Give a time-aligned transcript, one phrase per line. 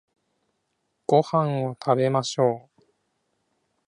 [1.05, 2.83] ご飯を食べましょう